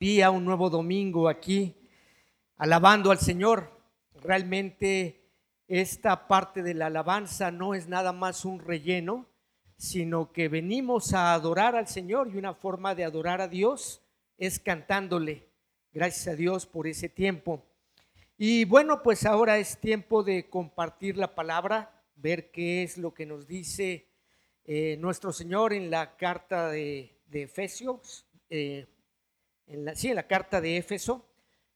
[0.00, 1.76] día, un nuevo domingo aquí,
[2.56, 3.70] alabando al Señor.
[4.22, 5.20] Realmente
[5.68, 9.26] esta parte de la alabanza no es nada más un relleno,
[9.76, 14.00] sino que venimos a adorar al Señor y una forma de adorar a Dios
[14.38, 15.50] es cantándole.
[15.92, 17.62] Gracias a Dios por ese tiempo.
[18.38, 23.26] Y bueno, pues ahora es tiempo de compartir la palabra, ver qué es lo que
[23.26, 24.06] nos dice
[24.64, 28.24] eh, nuestro Señor en la carta de, Efesios.
[28.48, 28.86] Eh,
[29.70, 31.24] en la, sí, en la carta de Éfeso.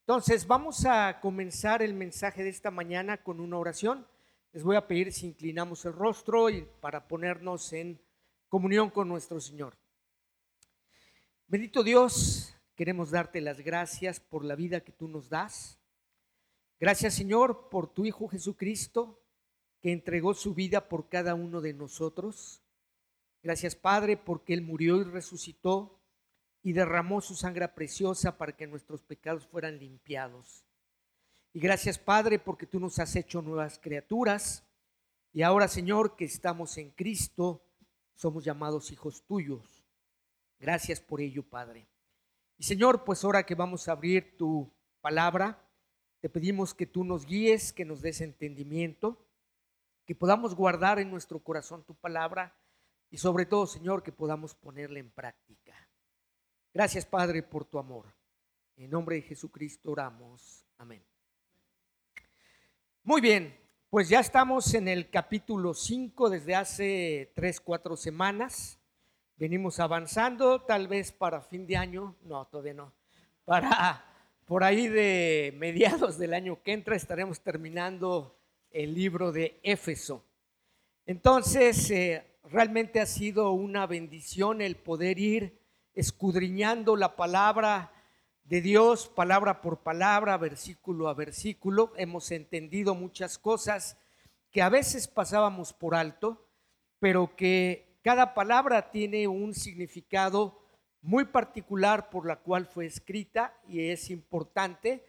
[0.00, 4.06] Entonces, vamos a comenzar el mensaje de esta mañana con una oración.
[4.52, 8.00] Les voy a pedir si inclinamos el rostro y para ponernos en
[8.48, 9.76] comunión con nuestro Señor.
[11.46, 15.78] Bendito Dios, queremos darte las gracias por la vida que tú nos das.
[16.80, 19.22] Gracias, Señor, por tu Hijo Jesucristo,
[19.80, 22.60] que entregó su vida por cada uno de nosotros.
[23.40, 26.00] Gracias, Padre, porque Él murió y resucitó
[26.64, 30.64] y derramó su sangre preciosa para que nuestros pecados fueran limpiados.
[31.52, 34.64] Y gracias Padre porque tú nos has hecho nuevas criaturas
[35.32, 37.62] y ahora Señor que estamos en Cristo,
[38.14, 39.84] somos llamados hijos tuyos.
[40.58, 41.86] Gracias por ello Padre.
[42.56, 45.62] Y Señor, pues ahora que vamos a abrir tu palabra,
[46.20, 49.22] te pedimos que tú nos guíes, que nos des entendimiento,
[50.06, 52.56] que podamos guardar en nuestro corazón tu palabra
[53.10, 55.63] y sobre todo Señor que podamos ponerla en práctica.
[56.74, 58.06] Gracias, Padre, por tu amor.
[58.76, 60.66] En nombre de Jesucristo oramos.
[60.76, 61.04] Amén.
[63.04, 63.56] Muy bien,
[63.88, 68.80] pues ya estamos en el capítulo 5 desde hace 3, 4 semanas.
[69.36, 72.92] Venimos avanzando, tal vez para fin de año, no, todavía no,
[73.44, 74.04] para
[74.44, 78.36] por ahí de mediados del año que entra estaremos terminando
[78.72, 80.24] el libro de Éfeso.
[81.06, 85.63] Entonces, eh, realmente ha sido una bendición el poder ir
[85.94, 87.92] escudriñando la palabra
[88.44, 91.92] de Dios, palabra por palabra, versículo a versículo.
[91.96, 93.96] Hemos entendido muchas cosas
[94.50, 96.46] que a veces pasábamos por alto,
[96.98, 100.60] pero que cada palabra tiene un significado
[101.00, 105.04] muy particular por la cual fue escrita y es importante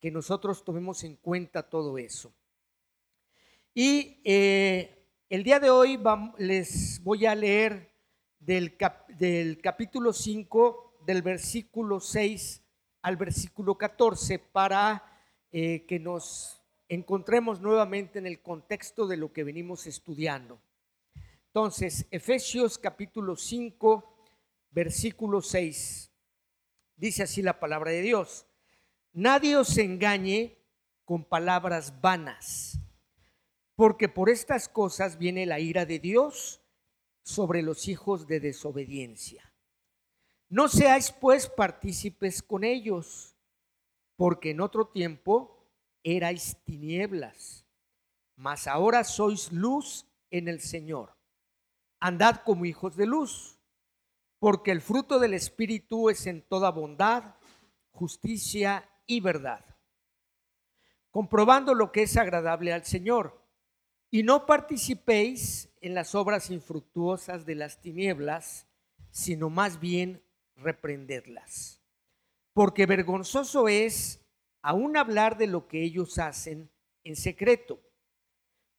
[0.00, 2.32] que nosotros tomemos en cuenta todo eso.
[3.74, 5.98] Y eh, el día de hoy
[6.38, 7.89] les voy a leer
[8.40, 8.76] del,
[9.18, 12.62] del capítulo 5, del versículo 6
[13.02, 15.04] al versículo 14, para
[15.52, 20.60] eh, que nos encontremos nuevamente en el contexto de lo que venimos estudiando.
[21.46, 24.26] Entonces, Efesios capítulo 5,
[24.70, 26.10] versículo 6,
[26.96, 28.46] dice así la palabra de Dios.
[29.12, 30.58] Nadie os engañe
[31.04, 32.78] con palabras vanas,
[33.74, 36.59] porque por estas cosas viene la ira de Dios
[37.30, 39.52] sobre los hijos de desobediencia.
[40.48, 43.36] No seáis pues partícipes con ellos,
[44.16, 45.64] porque en otro tiempo
[46.02, 47.64] erais tinieblas,
[48.36, 51.16] mas ahora sois luz en el Señor.
[52.00, 53.58] Andad como hijos de luz,
[54.38, 57.36] porque el fruto del Espíritu es en toda bondad,
[57.90, 59.64] justicia y verdad,
[61.10, 63.39] comprobando lo que es agradable al Señor
[64.10, 68.66] y no participéis en las obras infructuosas de las tinieblas,
[69.10, 70.22] sino más bien
[70.56, 71.80] reprenderlas.
[72.52, 74.20] Porque vergonzoso es
[74.62, 76.70] aún hablar de lo que ellos hacen
[77.04, 77.80] en secreto.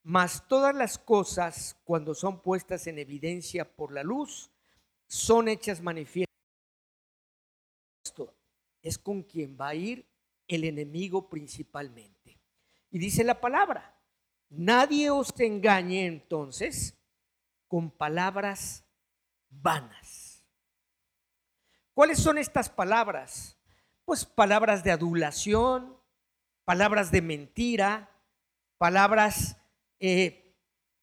[0.03, 4.51] Mas todas las cosas, cuando son puestas en evidencia por la luz,
[5.07, 6.27] son hechas manifiestas.
[8.81, 10.05] Es con quien va a ir
[10.47, 12.39] el enemigo principalmente.
[12.89, 14.00] Y dice la palabra,
[14.53, 16.97] Nadie os engañe entonces
[17.69, 18.83] con palabras
[19.49, 20.45] vanas.
[21.93, 23.57] ¿Cuáles son estas palabras?
[24.03, 25.97] Pues palabras de adulación,
[26.65, 28.11] palabras de mentira,
[28.77, 29.55] palabras
[30.01, 30.53] eh,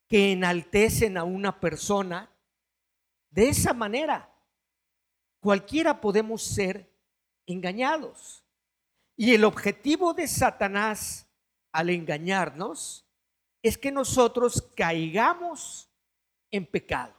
[0.09, 2.31] que enaltecen a una persona.
[3.31, 4.31] De esa manera,
[5.41, 6.95] cualquiera podemos ser
[7.47, 8.45] engañados.
[9.17, 11.31] Y el objetivo de Satanás
[11.73, 13.08] al engañarnos
[13.63, 15.91] es que nosotros caigamos
[16.51, 17.15] en pecado.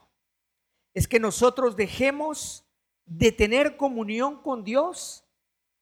[0.94, 2.66] Es que nosotros dejemos
[3.06, 5.26] de tener comunión con Dios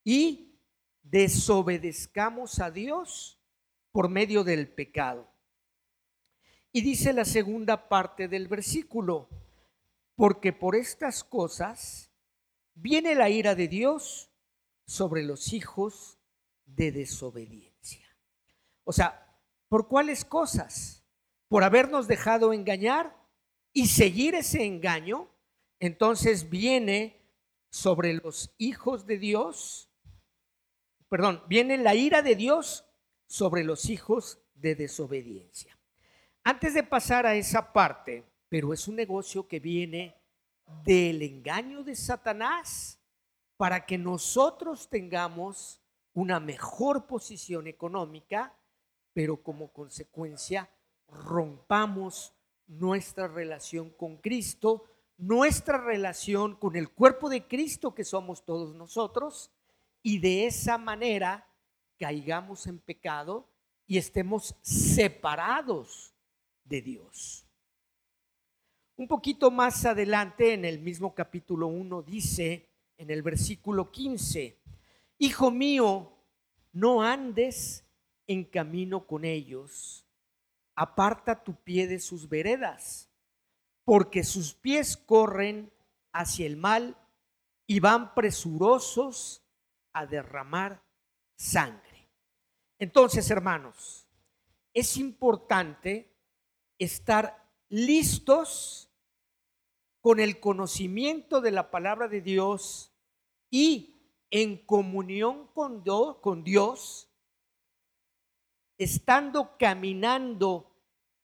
[0.04, 0.60] y
[1.04, 3.40] desobedezcamos a Dios
[3.92, 5.30] por medio del pecado.
[6.72, 9.30] Y dice la segunda parte del versículo,
[10.16, 12.12] porque por estas cosas
[12.74, 14.32] viene la ira de Dios
[14.86, 16.20] sobre los hijos
[16.66, 18.08] de desobediencia.
[18.84, 19.27] O sea,
[19.70, 21.06] ¿Por cuáles cosas?
[21.48, 23.16] Por habernos dejado engañar
[23.74, 25.30] y seguir ese engaño.
[25.80, 27.22] Entonces viene
[27.70, 29.90] sobre los hijos de Dios,
[31.10, 32.86] perdón, viene la ira de Dios
[33.28, 35.78] sobre los hijos de desobediencia.
[36.44, 40.16] Antes de pasar a esa parte, pero es un negocio que viene
[40.84, 43.00] del engaño de Satanás
[43.58, 45.82] para que nosotros tengamos
[46.14, 48.56] una mejor posición económica,
[49.18, 50.70] pero como consecuencia
[51.08, 52.36] rompamos
[52.68, 54.84] nuestra relación con Cristo,
[55.18, 59.50] nuestra relación con el cuerpo de Cristo que somos todos nosotros,
[60.04, 61.52] y de esa manera
[61.98, 63.50] caigamos en pecado
[63.88, 66.14] y estemos separados
[66.64, 67.44] de Dios.
[68.98, 74.60] Un poquito más adelante, en el mismo capítulo 1, dice en el versículo 15,
[75.18, 76.14] Hijo mío,
[76.72, 77.84] no andes
[78.28, 80.06] en camino con ellos,
[80.76, 83.10] aparta tu pie de sus veredas,
[83.84, 85.72] porque sus pies corren
[86.12, 86.98] hacia el mal
[87.66, 89.44] y van presurosos
[89.94, 90.84] a derramar
[91.36, 92.10] sangre.
[92.80, 94.08] Entonces, hermanos,
[94.74, 96.14] es importante
[96.78, 98.92] estar listos
[100.02, 102.94] con el conocimiento de la palabra de Dios
[103.50, 103.98] y
[104.30, 105.84] en comunión con,
[106.44, 107.07] Dios,
[108.78, 110.72] estando caminando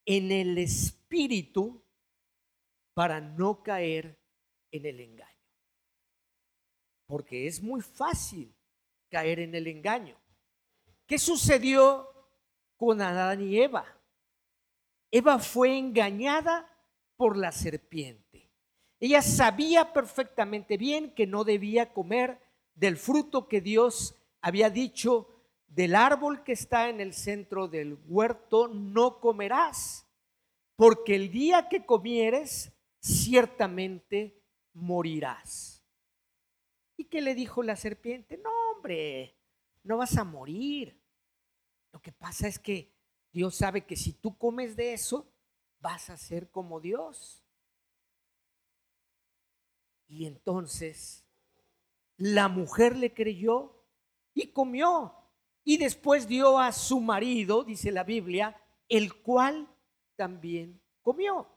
[0.06, 1.84] en el Espíritu
[2.94, 4.20] para no caer
[4.72, 5.30] en el engaño.
[7.08, 8.56] Porque es muy fácil
[9.10, 10.18] caer en el engaño.
[11.06, 12.10] ¿Qué sucedió
[12.78, 13.86] con Adán y Eva?
[15.12, 16.70] Eva fue engañada
[17.16, 18.50] por la serpiente.
[19.00, 22.40] Ella sabía perfectamente bien que no debía comer
[22.74, 25.28] del fruto que Dios había dicho,
[25.74, 30.08] del árbol que está en el centro del huerto no comerás,
[30.76, 34.40] porque el día que comieres, ciertamente
[34.74, 35.84] morirás.
[36.96, 38.38] ¿Y qué le dijo la serpiente?
[38.38, 39.36] No, hombre,
[39.84, 41.02] no vas a morir.
[41.92, 42.94] Lo que pasa es que
[43.32, 45.28] Dios sabe que si tú comes de eso,
[45.80, 47.44] vas a ser como Dios.
[50.08, 51.26] Y entonces
[52.18, 53.84] la mujer le creyó
[54.36, 55.23] y comió.
[55.64, 59.68] Y después dio a su marido, dice la Biblia, el cual
[60.16, 61.48] también comió.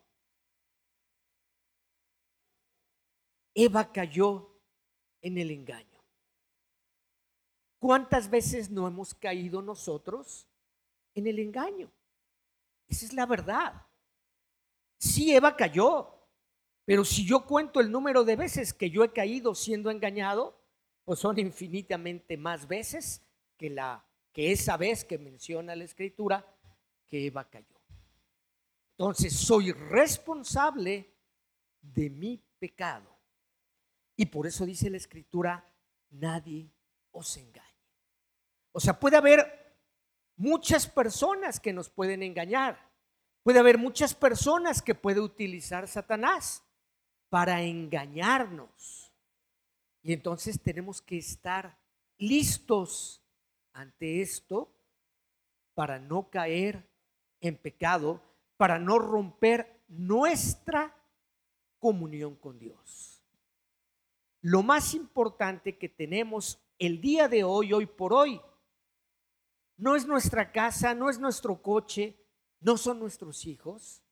[3.55, 4.61] Eva cayó
[5.23, 6.05] en el engaño.
[7.79, 10.47] ¿Cuántas veces no hemos caído nosotros
[11.15, 11.91] en el engaño?
[12.87, 13.87] Esa es la verdad.
[14.99, 16.17] Sí, Eva cayó,
[16.85, 20.63] pero si yo cuento el número de veces que yo he caído siendo engañado,
[21.05, 23.26] pues son infinitamente más veces
[23.57, 26.47] que, la, que esa vez que menciona la escritura
[27.07, 27.77] que Eva cayó.
[28.93, 31.15] Entonces soy responsable
[31.81, 33.15] de mi pecado.
[34.17, 35.65] Y por eso dice la escritura,
[36.11, 36.71] nadie
[37.13, 37.67] os engañe.
[38.73, 39.77] O sea, puede haber
[40.37, 42.91] muchas personas que nos pueden engañar.
[43.43, 46.63] Puede haber muchas personas que puede utilizar Satanás
[47.29, 49.13] para engañarnos.
[50.03, 51.79] Y entonces tenemos que estar
[52.19, 53.23] listos
[53.77, 54.73] ante esto
[55.75, 56.89] para no caer
[57.41, 58.23] en pecado,
[58.57, 60.97] para no romper nuestra
[61.79, 63.23] comunión con Dios.
[64.41, 68.41] Lo más importante que tenemos el día de hoy, hoy por hoy,
[69.77, 72.17] no es nuestra casa, no es nuestro coche,
[72.61, 74.03] no son nuestros hijos,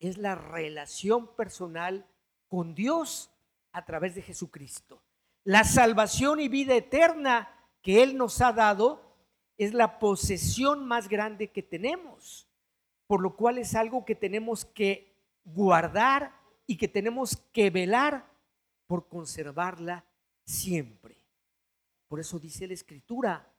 [0.00, 2.06] es la relación personal
[2.46, 3.30] con Dios
[3.72, 5.02] a través de Jesucristo.
[5.44, 9.16] La salvación y vida eterna que Él nos ha dado
[9.58, 12.48] es la posesión más grande que tenemos,
[13.06, 16.34] por lo cual es algo que tenemos que guardar
[16.66, 18.26] y que tenemos que velar
[18.86, 20.04] por conservarla
[20.44, 21.20] siempre.
[22.08, 23.52] Por eso dice la Escritura,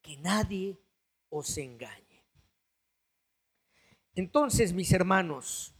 [0.00, 0.78] que nadie
[1.28, 2.24] os engañe.
[4.14, 5.74] Entonces, mis hermanos,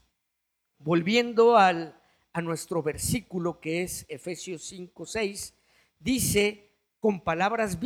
[0.78, 2.00] volviendo al
[2.34, 5.54] a nuestro versículo que es Efesios 5, 6,
[6.00, 6.73] dice
[7.04, 7.78] con palabras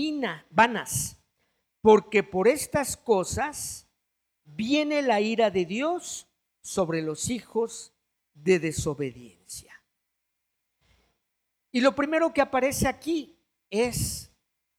[0.49, 1.21] vanas,
[1.81, 3.89] porque por estas cosas
[4.45, 6.29] viene la ira de Dios
[6.61, 7.93] sobre los hijos
[8.33, 9.75] de desobediencia.
[11.73, 13.37] Y lo primero que aparece aquí
[13.71, 14.31] es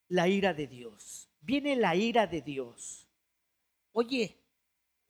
[0.08, 1.28] la ira de Dios.
[1.42, 3.10] Viene la ira de Dios.
[3.92, 4.38] Oye,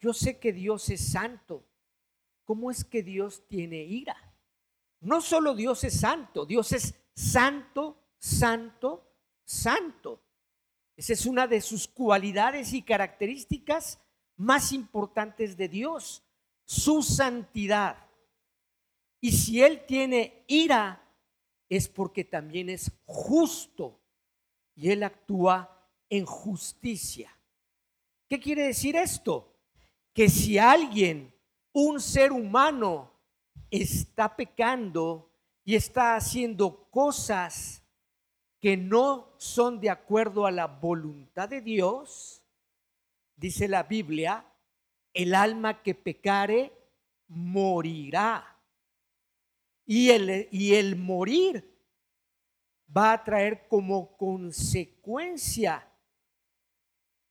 [0.00, 1.64] yo sé que Dios es santo.
[2.42, 4.16] ¿Cómo es que Dios tiene ira?
[4.98, 9.06] No solo Dios es santo, Dios es santo, santo,
[9.50, 10.22] santo.
[10.96, 14.00] Esa es una de sus cualidades y características
[14.36, 16.22] más importantes de Dios,
[16.64, 17.96] su santidad.
[19.20, 21.02] Y si Él tiene ira,
[21.68, 24.00] es porque también es justo
[24.74, 27.36] y Él actúa en justicia.
[28.28, 29.56] ¿Qué quiere decir esto?
[30.14, 31.34] Que si alguien,
[31.72, 33.10] un ser humano,
[33.70, 35.30] está pecando
[35.64, 37.79] y está haciendo cosas
[38.60, 42.42] que no son de acuerdo a la voluntad de Dios,
[43.36, 44.44] dice la Biblia,
[45.14, 46.72] el alma que pecare
[47.28, 48.46] morirá.
[49.86, 51.68] Y el, y el morir
[52.94, 55.90] va a traer como consecuencia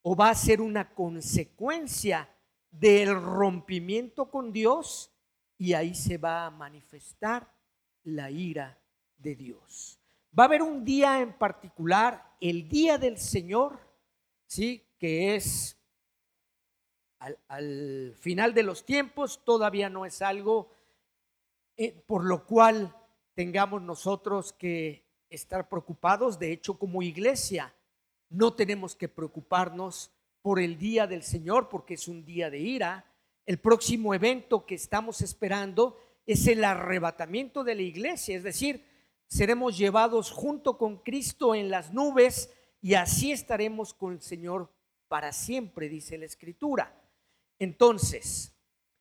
[0.02, 2.30] o va a ser una consecuencia
[2.72, 5.12] del rompimiento con Dios
[5.58, 7.54] y ahí se va a manifestar
[8.04, 8.82] la ira
[9.18, 9.99] de Dios.
[10.38, 13.80] Va a haber un día en particular, el día del Señor,
[14.46, 14.86] ¿sí?
[15.00, 15.78] que es
[17.20, 20.72] al, final de los tiempos, todavía no es algo
[21.78, 22.96] eh, por lo cual
[23.34, 26.38] tengamos nosotros que estar preocupados.
[26.38, 27.74] De hecho, como iglesia,
[28.30, 33.06] no tenemos que preocuparnos por el día del Señor, porque es un día de ira.
[33.46, 38.86] El próximo evento que estamos esperando es el arrebatamiento de la iglesia, es decir,
[39.30, 44.74] seremos llevados junto con Cristo en las nubes y así estaremos con el Señor
[45.08, 47.00] para siempre, dice la Escritura.
[47.60, 48.56] Entonces,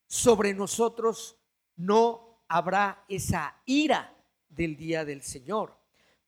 [0.06, 1.36] sobre nosotros
[1.76, 4.14] no habrá esa ira
[4.48, 5.76] del día del Señor,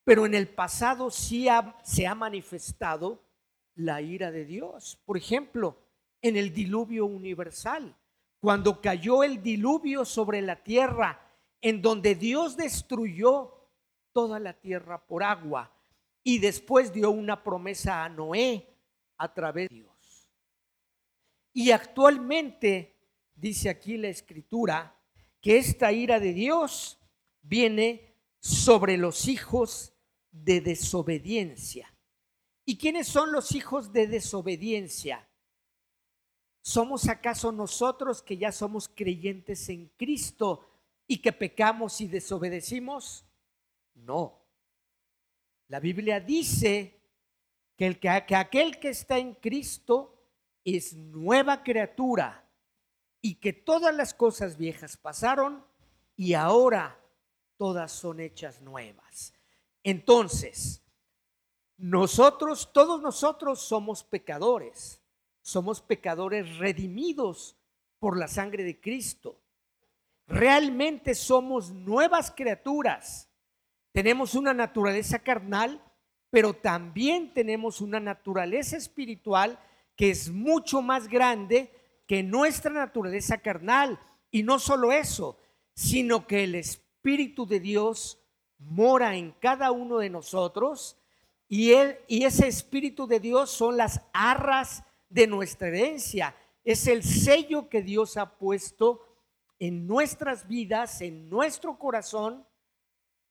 [0.02, 1.46] pero en el pasado sí
[1.84, 3.22] se ha manifestado
[3.74, 4.98] la ira de Dios.
[5.04, 5.76] Por ejemplo,
[6.22, 7.94] en el diluvio universal,
[8.38, 11.20] cuando cayó el diluvio sobre la tierra,
[11.60, 13.59] en donde Dios destruyó
[14.12, 15.72] toda la tierra por agua
[16.22, 18.66] y después dio una promesa a Noé
[19.16, 20.30] a través de Dios.
[21.52, 22.96] Y actualmente
[23.34, 24.96] dice aquí la escritura
[25.40, 26.98] que esta ira de Dios
[27.42, 29.92] viene sobre los hijos
[30.30, 31.92] de desobediencia.
[32.64, 35.28] ¿Y quiénes son los hijos de desobediencia?
[36.62, 40.68] ¿Somos acaso nosotros que ya somos creyentes en Cristo
[41.06, 43.24] y que pecamos y desobedecimos?
[44.04, 44.40] No.
[45.68, 47.00] La Biblia dice
[47.76, 50.20] que, el, que, aquel que está en Cristo
[50.64, 52.44] es nueva criatura
[53.20, 55.64] y que todas las cosas viejas pasaron
[56.16, 57.00] y ahora
[57.56, 59.32] todas son hechas nuevas.
[59.82, 60.82] Entonces,
[61.76, 65.00] nosotros, todos nosotros somos pecadores,
[65.40, 67.56] somos pecadores redimidos
[67.98, 69.40] por la sangre de Cristo.
[70.26, 73.29] Realmente somos nuevas criaturas
[73.92, 75.82] tenemos una naturaleza carnal,
[76.30, 79.58] pero también tenemos una naturaleza espiritual
[79.96, 81.70] que es mucho más grande
[82.06, 83.98] que nuestra naturaleza carnal.
[84.30, 85.38] Y no solo eso,
[85.74, 88.18] sino que el Espíritu de Dios
[88.58, 90.96] mora en cada uno de nosotros
[91.48, 96.34] y, él, y ese Espíritu de Dios son las arras de nuestra herencia.
[96.64, 99.04] Es el sello que Dios ha puesto
[99.58, 102.46] en nuestras vidas, en nuestro corazón,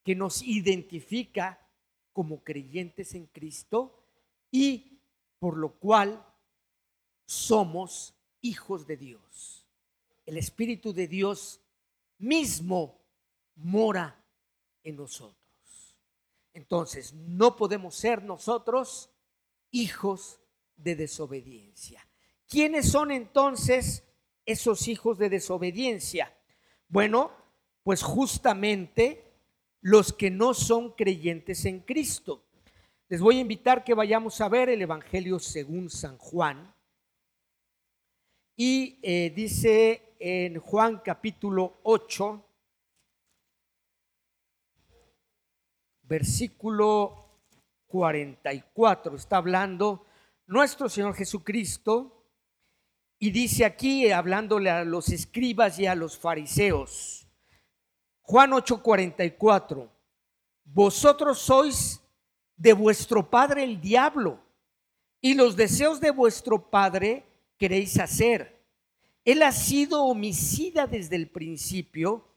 [0.04, 1.68] que nos identifica
[2.14, 4.04] como creyentes en Cristo
[4.52, 5.00] y
[5.40, 6.26] por lo cual
[7.26, 9.66] somos hijos de Dios.
[10.26, 11.62] El Espíritu de Dios
[12.18, 13.00] mismo
[13.56, 14.24] mora
[14.84, 15.36] en nosotros.
[16.54, 19.10] Entonces, no podemos ser nosotros
[19.72, 20.42] hijos
[20.76, 22.06] de desobediencia.
[22.48, 24.04] ¿Quiénes son entonces
[24.46, 26.36] esos hijos de desobediencia?
[26.88, 27.32] Bueno,
[27.84, 29.29] pues justamente
[29.82, 32.46] los que no son creyentes en Cristo.
[33.08, 36.74] Les voy a invitar que vayamos a ver el Evangelio según San Juan.
[38.56, 42.46] Y eh, dice en Juan capítulo 8,
[46.04, 47.30] versículo
[47.88, 50.06] 44, está hablando
[50.48, 52.26] nuestro Señor Jesucristo
[53.18, 57.29] y dice aquí, hablándole a los escribas y a los fariseos,
[58.30, 59.90] Juan 8:44,
[60.64, 62.00] vosotros sois
[62.56, 64.40] de vuestro padre el diablo
[65.20, 67.26] y los deseos de vuestro padre
[67.58, 68.64] queréis hacer.
[69.26, 72.28] Él ha sido homicida desde el principio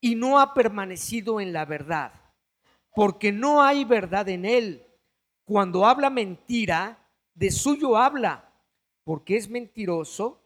[0.00, 2.14] y no ha permanecido en la verdad,
[2.94, 4.86] porque no hay verdad en él.
[5.44, 8.50] Cuando habla mentira, de suyo habla,
[9.04, 10.42] porque es mentiroso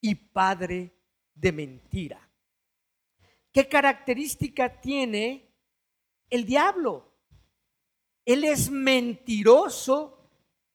[0.00, 0.94] y padre
[1.34, 2.25] de mentira.
[3.56, 5.50] ¿Qué característica tiene
[6.28, 7.10] el diablo?
[8.26, 10.28] Él es mentiroso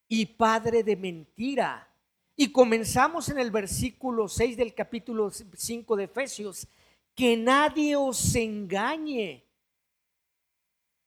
[0.08, 1.96] y padre de mentira.
[2.36, 6.68] Y comenzamos en el versículo 6 del capítulo 5 de Efesios,
[7.14, 9.46] que nadie os engañe.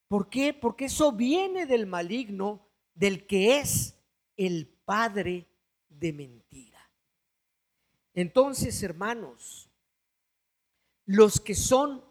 [0.07, 0.53] ¿Por qué?
[0.53, 3.99] Porque eso viene del maligno, del que es
[4.37, 5.45] el padre
[5.89, 6.89] de mentira.
[8.13, 9.64] Entonces, hermanos,
[11.05, 12.03] los que son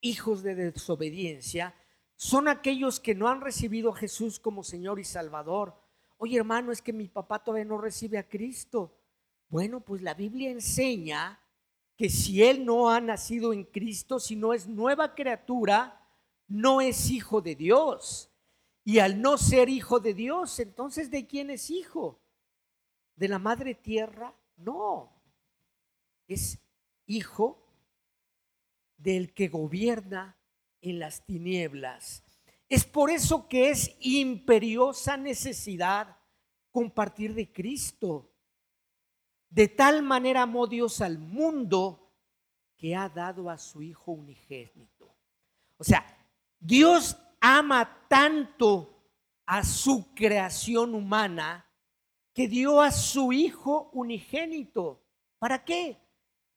[0.00, 1.74] hijos de desobediencia
[2.16, 5.74] son aquellos que no han recibido a Jesús como Señor y Salvador.
[6.18, 8.94] Oye, hermano, es que mi papá todavía no recibe a Cristo.
[9.48, 11.40] Bueno, pues la Biblia enseña
[11.96, 16.06] que si él no ha nacido en Cristo, si no es nueva criatura,
[16.46, 18.30] no es hijo de Dios.
[18.84, 22.20] Y al no ser hijo de Dios, entonces ¿de quién es hijo?
[23.16, 24.34] ¿De la madre tierra?
[24.56, 25.12] No.
[26.26, 26.58] Es
[27.06, 27.69] hijo
[29.02, 30.36] del que gobierna
[30.80, 32.22] en las tinieblas.
[32.68, 36.16] Es por eso que es imperiosa necesidad
[36.70, 38.32] compartir de Cristo.
[39.48, 42.14] De tal manera amó Dios al mundo
[42.76, 45.12] que ha dado a su Hijo unigénito.
[45.76, 46.04] O sea,
[46.58, 49.04] Dios ama tanto
[49.46, 51.66] a su creación humana
[52.32, 55.02] que dio a su Hijo unigénito.
[55.38, 55.98] ¿Para qué?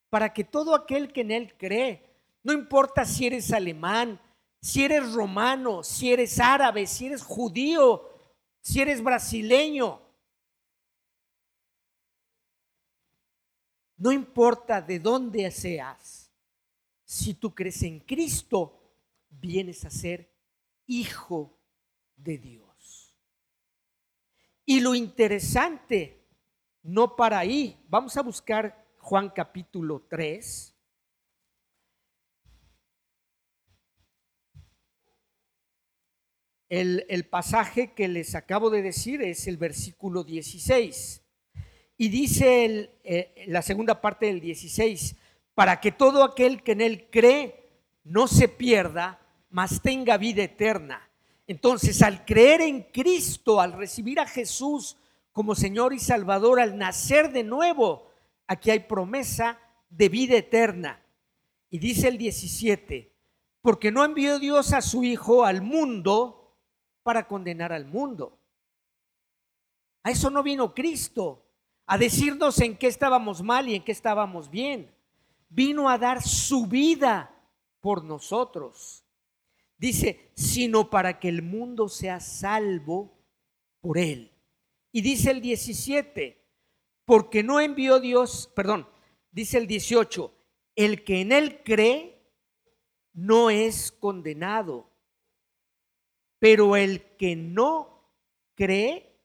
[0.09, 2.12] Para que todo aquel que en Él cree,
[2.43, 4.19] no importa si eres alemán,
[4.62, 8.09] si eres romano, si eres árabe, si eres judío,
[8.62, 10.01] si eres brasileño,
[13.97, 16.29] no importa de dónde seas,
[17.05, 18.81] si tú crees en Cristo,
[19.29, 20.29] vienes a ser
[20.88, 21.57] hijo
[22.15, 23.15] de Dios.
[24.65, 26.27] Y lo interesante,
[26.81, 30.73] no para ahí, vamos a buscar Juan capítulo 3.
[36.74, 41.22] El, el, pasaje que les acabo de decir es el versículo 16.
[42.00, 45.15] Y dice eh, la segunda parte del 16,
[45.53, 47.70] para que todo aquel que en él cree
[48.03, 51.08] no se pierda, mas tenga vida eterna.
[51.46, 54.98] Entonces, al creer en Cristo, al recibir a Jesús
[55.32, 58.10] como Señor y Salvador, al nacer de nuevo,
[58.47, 59.60] aquí hay promesa
[59.91, 61.04] de vida eterna.
[61.69, 63.12] Y dice el 17,
[63.62, 66.39] porque no envió Dios a su Hijo al mundo
[67.04, 68.39] para condenar al mundo.
[70.04, 71.46] A eso no vino Cristo,
[71.86, 74.94] a decirnos en qué estábamos mal y en qué estábamos bien.
[75.50, 77.34] Vino a dar su vida
[77.80, 79.06] por nosotros.
[79.78, 83.18] Dice, sino para que el mundo sea salvo
[83.82, 84.32] por él.
[84.92, 86.42] Y dice el 17,
[87.06, 88.88] porque no envió Dios, perdón,
[89.32, 90.34] dice el 18,
[90.76, 92.22] el que en él cree
[93.13, 94.89] no es condenado,
[96.43, 98.03] pero el que no
[98.53, 99.17] cree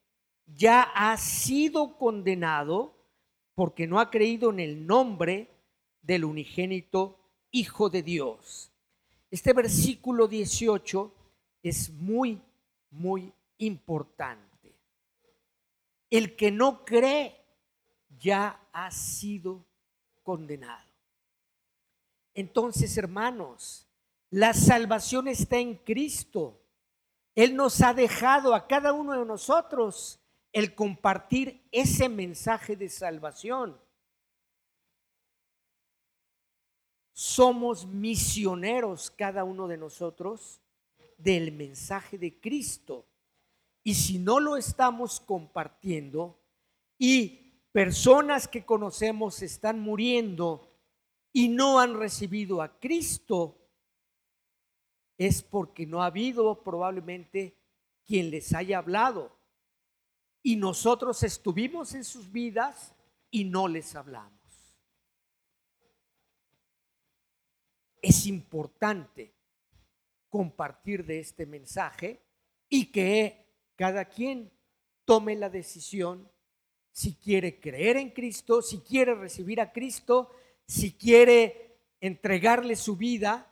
[0.46, 2.94] ya ha sido condenado
[3.57, 5.50] porque no ha creído en el nombre
[6.00, 7.18] del unigénito
[7.50, 8.70] Hijo de Dios.
[9.33, 11.12] Este versículo 18
[11.64, 12.40] es muy,
[12.92, 14.76] muy importante.
[16.11, 17.35] El que no cree
[18.20, 19.64] ya ha sido
[20.22, 20.88] condenado.
[22.33, 23.88] Entonces, hermanos,
[24.31, 26.61] la salvación está en Cristo.
[27.38, 30.20] Él nos ha dejado a cada uno de nosotros
[30.53, 33.79] el compartir ese mensaje de salvación.
[37.18, 40.61] somos misioneros cada uno de nosotros
[41.16, 43.07] del mensaje de Cristo.
[43.83, 46.38] Y si no lo estamos compartiendo
[46.96, 50.72] y personas que conocemos están muriendo
[51.33, 53.58] y no han recibido a Cristo,
[55.18, 57.59] es porque no ha habido probablemente
[58.07, 59.37] quien les haya hablado.
[60.42, 62.94] Y nosotros estuvimos en sus vidas
[63.31, 64.38] y no les hablamos.
[68.02, 69.35] es importante
[70.28, 72.20] compartir de este mensaje
[72.68, 74.50] y que cada quien
[75.04, 76.31] tome la decisión
[76.90, 80.31] si quiere creer en Cristo, si quiere recibir a Cristo,
[80.66, 83.46] si quiere entregarle su vida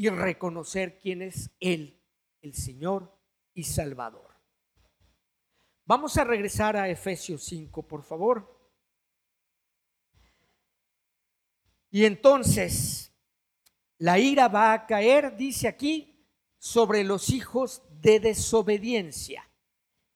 [0.00, 2.02] y reconocer quién es Él,
[2.40, 3.14] el Señor
[3.52, 4.34] y Salvador.
[5.84, 8.72] Vamos a regresar a Efesios 5, por favor.
[11.90, 13.12] Y entonces,
[13.98, 19.50] la ira va a caer, dice aquí, sobre los hijos de desobediencia.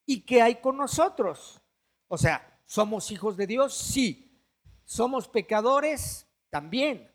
[0.06, 1.60] ¿Y qué hay con nosotros?
[2.08, 3.76] O sea, ¿somos hijos de Dios?
[3.76, 4.42] Sí.
[4.86, 6.26] ¿Somos pecadores?
[6.48, 7.12] También.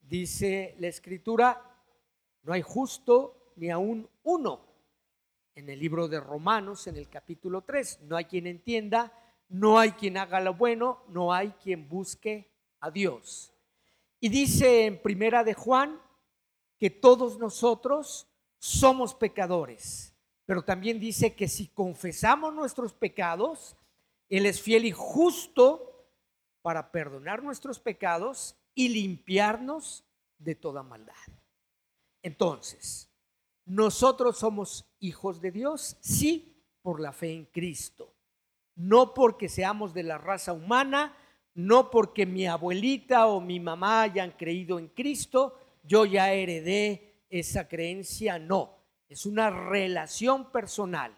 [0.00, 1.69] Dice la escritura,
[2.42, 4.60] no hay justo ni aún uno.
[5.54, 9.12] En el libro de Romanos, en el capítulo 3, no hay quien entienda,
[9.48, 12.50] no hay quien haga lo bueno, no hay quien busque
[12.80, 13.52] a Dios.
[14.20, 16.00] Y dice en Primera de Juan
[16.78, 20.14] que todos nosotros somos pecadores,
[20.46, 23.76] pero también dice que si confesamos nuestros pecados,
[24.28, 26.06] Él es fiel y justo
[26.62, 30.04] para perdonar nuestros pecados y limpiarnos
[30.38, 31.14] de toda maldad.
[32.22, 33.10] Entonces,
[33.64, 38.14] nosotros somos hijos de Dios, sí, por la fe en Cristo,
[38.74, 41.16] no porque seamos de la raza humana,
[41.54, 47.68] no porque mi abuelita o mi mamá hayan creído en Cristo, yo ya heredé esa
[47.68, 48.76] creencia, no,
[49.08, 51.16] es una relación personal.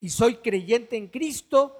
[0.00, 1.76] Y soy creyente en Cristo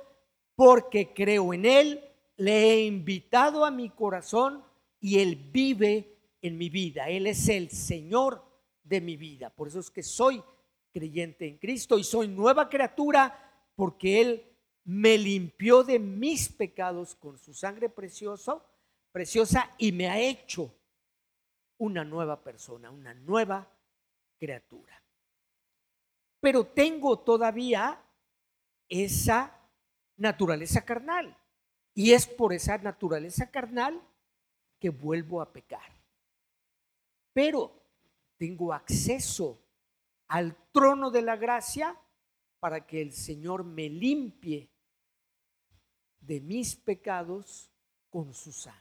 [0.54, 4.64] porque creo en Él, le he invitado a mi corazón
[5.00, 7.08] y Él vive en mi vida.
[7.08, 8.44] Él es el Señor
[8.82, 9.48] de mi vida.
[9.50, 10.42] Por eso es que soy
[10.92, 14.52] creyente en Cristo y soy nueva criatura porque Él
[14.84, 18.62] me limpió de mis pecados con su sangre preciosa,
[19.12, 20.74] preciosa y me ha hecho
[21.78, 23.68] una nueva persona, una nueva
[24.38, 25.00] criatura.
[26.40, 28.00] Pero tengo todavía
[28.88, 29.56] esa
[30.16, 31.36] naturaleza carnal.
[31.94, 34.00] Y es por esa naturaleza carnal
[34.78, 35.91] que vuelvo a pecar.
[37.32, 37.82] Pero
[38.36, 39.62] tengo acceso
[40.28, 41.98] al trono de la gracia
[42.58, 44.70] para que el Señor me limpie
[46.20, 47.70] de mis pecados
[48.08, 48.80] con su sangre.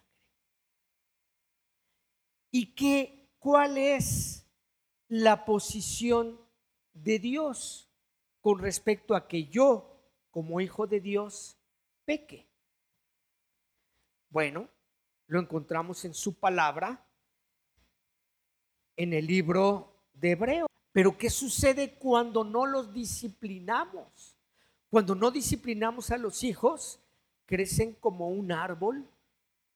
[2.52, 4.46] ¿Y qué, cuál es
[5.08, 6.40] la posición
[6.94, 7.90] de Dios
[8.40, 11.58] con respecto a que yo, como hijo de Dios,
[12.06, 12.50] peque?
[14.30, 14.70] Bueno,
[15.28, 17.10] lo encontramos en su palabra,
[19.02, 20.68] en el libro de Hebreo.
[20.92, 24.38] Pero ¿qué sucede cuando no los disciplinamos?
[24.92, 27.00] Cuando no disciplinamos a los hijos,
[27.48, 29.08] crecen como un árbol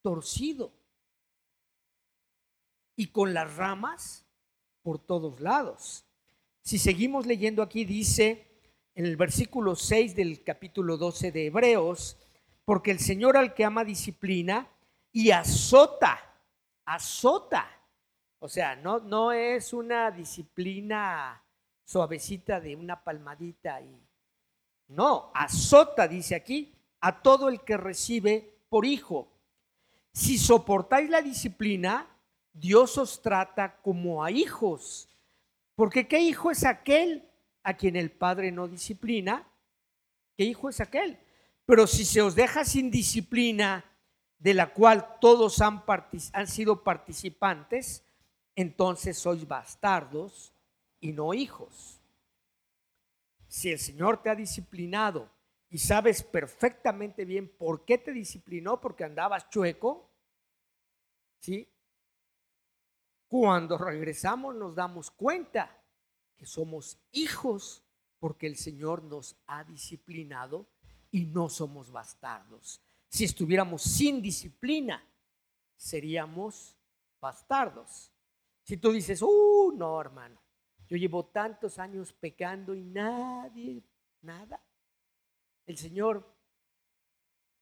[0.04, 0.72] torcido
[2.96, 4.26] y con las ramas
[4.84, 6.06] por todos lados.
[6.62, 8.46] Si seguimos leyendo aquí, dice
[8.94, 12.16] en el versículo 6 del capítulo 12 de Hebreos,
[12.64, 14.68] porque el Señor al que ama disciplina
[15.12, 16.20] y azota,
[16.86, 17.75] azota.
[18.46, 21.44] O sea, no, no es una disciplina
[21.84, 24.00] suavecita de una palmadita y
[24.90, 29.28] no, azota, dice aquí, a todo el que recibe por hijo.
[30.14, 32.08] Si soportáis la disciplina,
[32.54, 35.10] Dios os trata como a hijos.
[35.74, 37.28] Porque ¿qué hijo es aquel
[37.64, 39.48] a quien el Padre no disciplina?
[40.38, 41.18] ¿Qué hijo es aquel?
[41.66, 43.84] Pero si se os deja sin disciplina,
[44.38, 45.84] de la cual todos han,
[46.34, 48.05] han sido participantes,
[48.56, 50.54] entonces sois bastardos
[51.00, 52.00] y no hijos.
[53.48, 55.30] Si el Señor te ha disciplinado
[55.70, 60.10] y sabes perfectamente bien por qué te disciplinó, porque andabas chueco,
[61.40, 61.70] ¿sí?
[63.28, 65.84] Cuando regresamos nos damos cuenta
[66.38, 67.84] que somos hijos
[68.20, 70.68] porque el Señor nos ha disciplinado
[71.12, 72.82] y no somos bastardos.
[73.08, 75.04] Si estuviéramos sin disciplina,
[75.76, 76.76] seríamos
[77.22, 78.15] bastardos.
[78.66, 80.42] Si tú dices, uh, no, hermano,
[80.88, 83.84] yo llevo tantos años pecando y nadie,
[84.22, 84.60] nada.
[85.68, 86.36] El Señor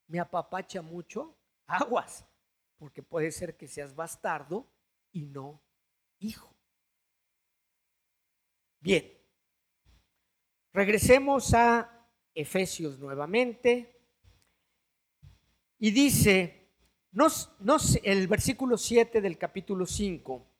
[0.07, 1.37] me apapacha mucho,
[1.67, 2.25] aguas,
[2.77, 4.65] porque puede ser que seas bastardo
[5.11, 5.61] y no
[6.19, 6.55] hijo.
[8.79, 9.11] Bien,
[10.71, 13.89] regresemos a Efesios nuevamente.
[15.79, 16.71] Y dice,
[17.11, 17.27] no,
[17.59, 20.52] no, el versículo 7 del capítulo 5,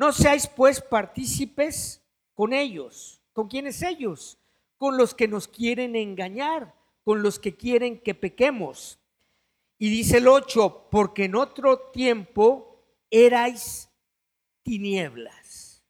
[0.00, 3.20] no seáis pues partícipes con ellos.
[3.34, 4.38] ¿Con quiénes ellos?
[4.78, 8.98] Con los que nos quieren engañar, con los que quieren que pequemos.
[9.76, 13.90] Y dice el 8, porque en otro tiempo erais
[14.62, 15.84] tinieblas.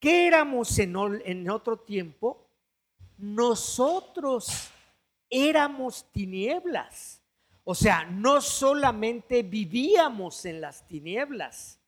[0.00, 2.48] ¿Qué éramos en, en otro tiempo?
[3.18, 4.70] Nosotros
[5.28, 7.20] éramos tinieblas.
[7.64, 11.82] O sea, no solamente vivíamos en las tinieblas,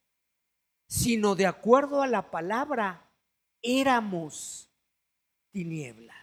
[0.88, 3.06] sino de acuerdo a la palabra,
[3.60, 4.70] éramos
[5.50, 6.16] tinieblas.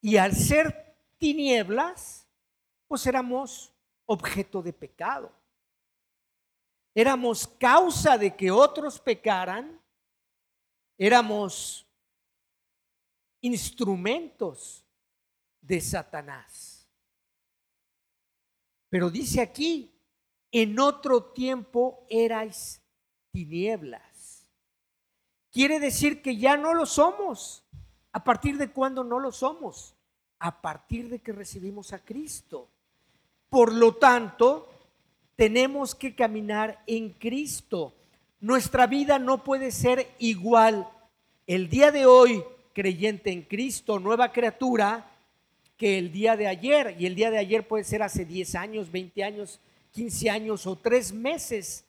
[0.00, 2.26] Y al ser tinieblas,
[2.88, 3.72] pues éramos
[4.06, 5.32] objeto de pecado.
[6.94, 9.80] Éramos causa de que otros pecaran,
[10.96, 11.86] éramos
[13.40, 14.84] instrumentos
[15.60, 16.88] de Satanás.
[18.88, 19.97] Pero dice aquí,
[20.52, 22.80] en otro tiempo erais
[23.30, 24.46] tinieblas.
[25.50, 27.64] Quiere decir que ya no lo somos.
[28.12, 29.94] ¿A partir de cuándo no lo somos?
[30.38, 32.68] A partir de que recibimos a Cristo.
[33.48, 34.68] Por lo tanto,
[35.36, 37.94] tenemos que caminar en Cristo.
[38.40, 40.88] Nuestra vida no puede ser igual
[41.46, 45.10] el día de hoy, creyente en Cristo, nueva criatura,
[45.76, 46.96] que el día de ayer.
[46.98, 49.60] Y el día de ayer puede ser hace 10 años, 20 años,
[49.92, 51.84] 15 años o 3 meses,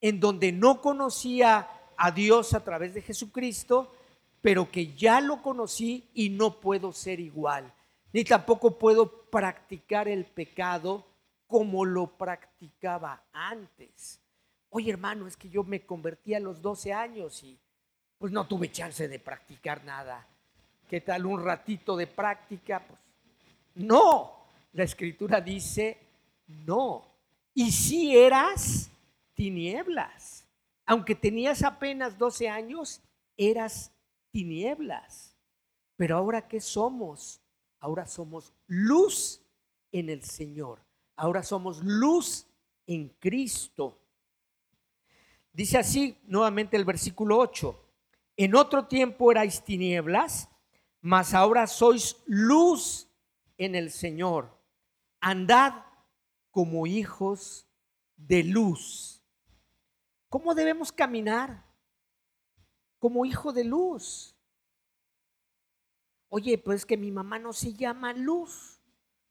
[0.00, 3.92] en donde no conocía a Dios a través de Jesucristo,
[4.42, 7.72] pero que ya lo conocí y no puedo ser igual.
[8.12, 11.04] Ni tampoco puedo practicar el pecado
[11.46, 14.20] como lo practicaba antes.
[14.70, 17.58] Oye hermano, es que yo me convertí a los 12 años y
[18.18, 20.26] pues no tuve chance de practicar nada.
[20.88, 22.80] ¿Qué tal un ratito de práctica?
[22.86, 23.00] Pues
[23.74, 25.98] no, la escritura dice
[26.64, 27.15] no.
[27.58, 28.90] Y si eras
[29.32, 30.46] tinieblas,
[30.84, 33.00] aunque tenías apenas 12 años,
[33.34, 33.90] eras
[34.30, 35.34] tinieblas.
[35.96, 37.40] Pero ahora ¿qué somos?
[37.80, 39.40] Ahora somos luz
[39.90, 40.84] en el Señor.
[41.16, 42.46] Ahora somos luz
[42.86, 43.98] en Cristo.
[45.50, 47.74] Dice así nuevamente el versículo 8.
[48.36, 50.50] En otro tiempo erais tinieblas,
[51.00, 53.08] mas ahora sois luz
[53.56, 54.54] en el Señor.
[55.20, 55.85] Andad
[56.56, 57.68] como hijos
[58.16, 59.22] de luz.
[60.30, 61.66] ¿Cómo debemos caminar?
[62.98, 64.34] Como hijo de luz.
[66.30, 68.80] Oye, pues que mi mamá no se llama luz.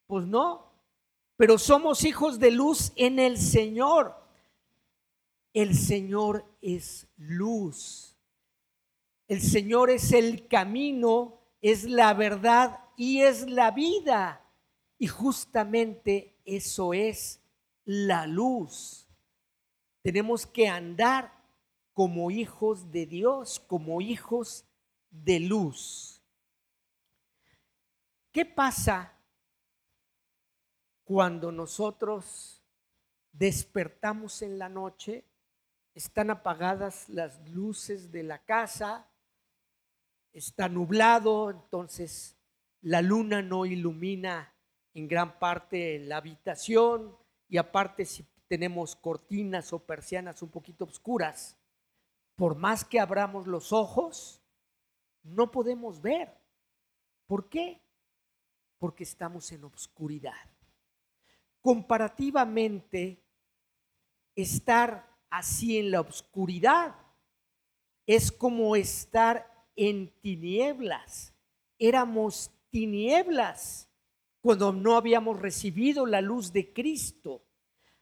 [0.06, 0.72] Pues no,
[1.36, 4.16] pero somos hijos de luz en el Señor.
[5.52, 8.20] El Señor es luz.
[9.28, 14.48] El Señor es el camino, es la verdad y es la vida.
[15.00, 17.42] Y justamente eso es
[17.84, 19.08] la luz.
[20.02, 21.34] Tenemos que andar
[21.94, 24.66] como hijos de Dios, como hijos
[25.10, 26.22] de luz.
[28.32, 29.14] ¿Qué pasa
[31.04, 32.62] cuando nosotros
[33.32, 35.26] despertamos en la noche
[35.94, 39.10] están apagadas las luces de la casa,
[40.34, 42.38] está nublado, entonces
[42.82, 44.55] la luna no ilumina
[44.96, 47.16] en gran parte la habitación
[47.50, 51.58] y aparte si tenemos cortinas o persianas un poquito oscuras,
[52.36, 54.42] por más que abramos los ojos,
[55.22, 56.34] no podemos ver.
[57.28, 57.82] ¿Por qué?
[58.80, 60.50] Porque estamos en obscuridad.
[61.60, 63.22] Comparativamente,
[64.34, 66.96] estar así en la oscuridad.
[68.06, 71.34] Es como estar en tinieblas.
[71.80, 73.90] Éramos tinieblas
[74.46, 77.44] cuando no habíamos recibido la luz de Cristo.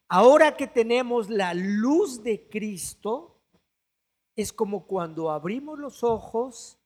[0.10, 3.42] Ahora que tenemos la luz de Cristo,
[4.36, 6.78] es como cuando abrimos los ojos,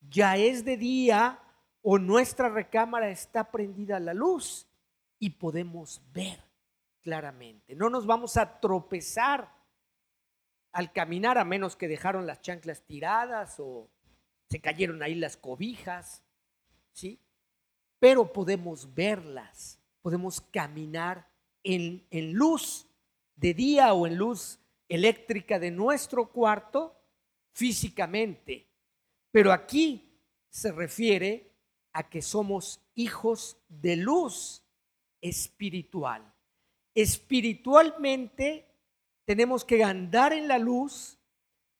[0.00, 1.42] ya es de día
[1.82, 4.66] o nuestra recámara está prendida la luz
[5.18, 6.42] y podemos ver
[7.02, 7.74] claramente.
[7.74, 9.52] No nos vamos a tropezar
[10.72, 13.90] al caminar, a menos que dejaron las chanclas tiradas o
[14.48, 16.24] se cayeron ahí las cobijas,
[16.92, 17.20] ¿sí?
[17.98, 21.28] Pero podemos verlas, podemos caminar
[21.62, 22.86] en, luz
[23.34, 26.96] de día o en luz eléctrica de nuestro cuarto
[27.52, 28.68] físicamente.
[29.30, 31.52] Pero aquí se refiere
[31.92, 34.62] a que somos hijos de luz
[35.20, 36.32] espiritual.
[36.94, 38.66] Espiritualmente
[39.24, 41.18] tenemos que andar en la luz,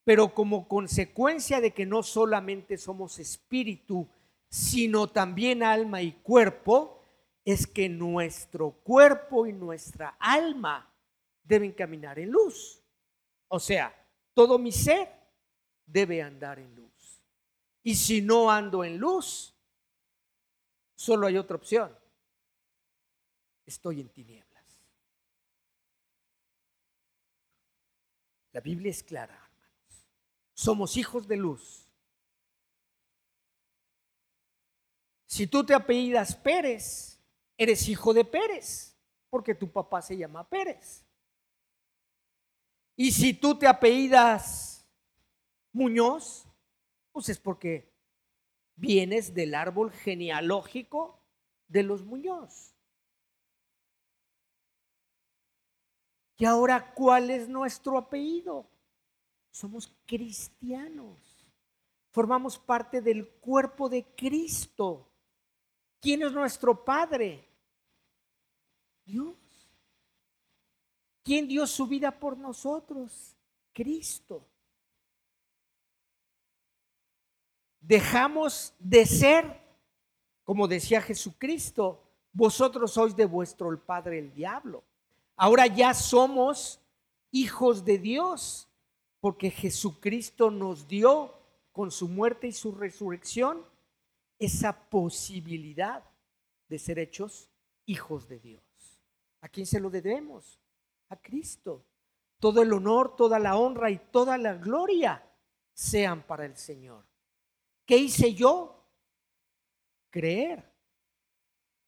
[0.05, 4.09] pero como consecuencia de que no solamente somos espíritu,
[4.49, 7.03] sino también alma y cuerpo,
[7.45, 10.93] es que nuestro cuerpo y nuestra alma
[11.45, 12.83] deben caminar en luz.
[13.49, 13.95] O sea,
[14.35, 15.09] todo mi ser
[15.87, 17.23] debe andar en luz.
[17.83, 19.55] Y si no ando en luz,
[20.97, 21.97] solo hay otra opción.
[23.65, 24.47] Estoy en tinieblas.
[28.53, 30.07] La Biblia es clara, hermanos.
[30.55, 31.86] Somos hijos de luz.
[35.27, 37.21] Si tú te apellidas Pérez,
[37.59, 38.97] eres hijo de Pérez,
[39.29, 41.05] porque tu papá se llama Pérez.
[42.97, 44.87] Y si tú te apellidas
[45.73, 46.49] Muñoz,
[47.13, 47.93] pues es porque
[48.77, 51.23] vienes del árbol genealógico
[51.69, 52.75] de los Muñoz.
[56.39, 58.67] Y ahora, ¿cuál es nuestro apellido?
[59.51, 61.19] Somos cristianos.
[62.11, 65.11] Formamos parte del cuerpo de Cristo.
[66.07, 67.45] ¿Quién es nuestro Padre?
[69.05, 69.35] Dios.
[71.25, 73.35] ¿Quién dio su vida por nosotros?
[73.73, 74.41] Cristo.
[77.81, 79.61] Dejamos de ser,
[80.45, 82.01] como decía Jesucristo,
[82.33, 84.85] vosotros sois de vuestro Padre el diablo.
[85.35, 86.79] Ahora ya somos
[87.33, 88.69] hijos de Dios.
[89.19, 91.35] porque Jesucristo nos dio
[91.73, 93.67] con su muerte y su resurrección
[94.39, 96.05] esa posibilidad
[96.69, 97.51] de ser hechos
[97.87, 98.63] hijos de Dios.
[99.41, 100.61] ¿A quién se lo debemos?
[101.09, 101.87] A Cristo.
[102.39, 105.25] Todo el honor, toda la honra y toda la gloria
[105.73, 107.07] sean para el Señor.
[107.85, 108.85] ¿Qué hice yo?
[110.11, 110.73] Creer.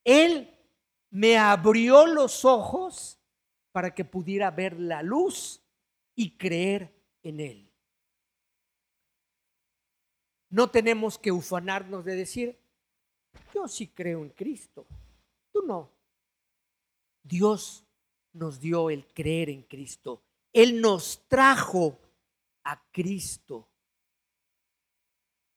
[0.03, 0.57] Él
[1.09, 3.19] me abrió los ojos
[3.71, 5.61] para que pudiera ver la luz
[6.15, 7.68] y creer en Él.
[10.49, 12.57] No tenemos que ufanarnos de decir,
[13.53, 14.85] yo sí creo en Cristo,
[15.51, 15.91] tú no.
[17.23, 17.85] Dios
[18.33, 20.23] nos dio el creer en Cristo.
[20.53, 21.99] Él nos trajo
[22.63, 23.67] a Cristo.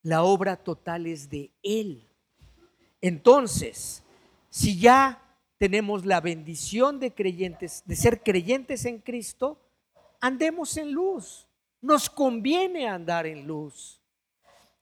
[0.02, 2.07] La obra total es de Él.
[3.00, 4.02] Entonces,
[4.50, 5.22] si ya
[5.59, 9.59] tenemos la bendición de creyentes, de ser creyentes en Cristo,
[10.20, 11.46] andemos en luz.
[11.81, 14.01] Nos conviene andar en luz.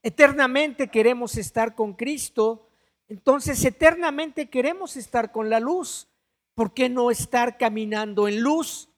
[0.03, 2.69] Eternamente queremos estar con Cristo,
[3.09, 6.09] entonces eternamente queremos estar con la luz.
[6.55, 8.89] ¿Por qué no estar caminando en luz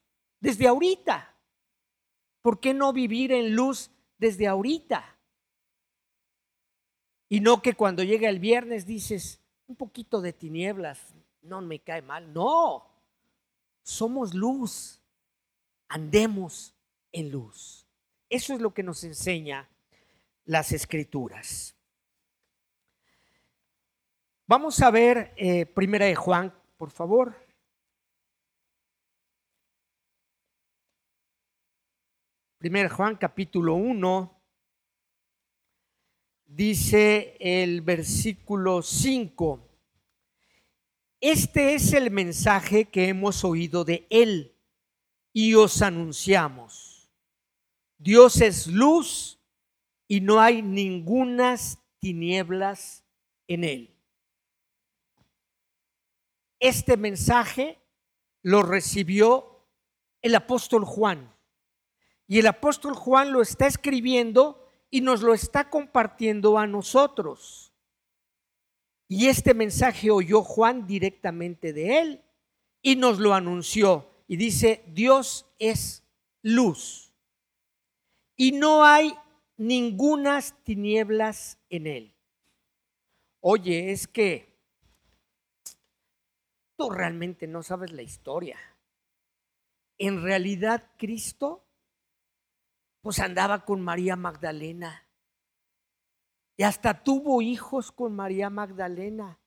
[0.41, 1.35] desde ahorita?
[2.41, 5.19] ¿Por qué no vivir en luz desde ahorita?
[7.29, 12.03] Y no que cuando llega el viernes dices, un poquito de tinieblas, no me cae
[12.03, 12.33] mal.
[12.33, 12.87] No,
[13.83, 15.01] somos luz,
[15.89, 16.75] andemos
[17.11, 17.87] en luz.
[18.29, 19.69] Eso es lo que nos enseña
[20.45, 21.77] las escrituras.
[24.47, 27.35] Vamos a ver eh, Primera de Juan, por favor.
[32.59, 34.43] Primera Juan capítulo 1
[36.45, 39.69] dice el versículo 5,
[41.21, 44.55] este es el mensaje que hemos oído de Él
[45.33, 47.11] y os anunciamos.
[47.97, 49.42] Dios es luz
[50.09, 53.05] y no hay ningunas tinieblas
[53.47, 53.97] en Él.
[56.61, 57.79] Este mensaje
[58.43, 59.67] lo recibió
[60.21, 61.33] el apóstol Juan
[62.33, 67.73] y el apóstol Juan lo está escribiendo y nos lo está compartiendo a nosotros.
[69.09, 72.25] Y este mensaje oyó Juan directamente de él
[72.81, 74.09] y nos lo anunció.
[74.27, 76.05] Y dice, Dios es
[76.41, 77.13] luz.
[78.37, 79.15] Y no hay
[79.67, 82.15] ningunas tinieblas en él.
[83.41, 84.57] Oye, es que
[86.77, 88.59] tú realmente no sabes la historia.
[89.99, 91.65] En realidad Cristo
[93.03, 95.07] pues andaba con María Magdalena.
[96.57, 99.41] Y hasta tuvo hijos con María Magdalena.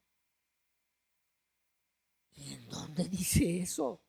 [2.36, 4.02] ¿Y en dónde dice eso?